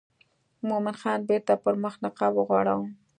مومن 0.67 0.95
خان 1.01 1.19
بیرته 1.29 1.53
پر 1.63 1.73
مخ 1.83 1.93
نقاب 2.03 2.33
وغوړاوه. 2.35 2.87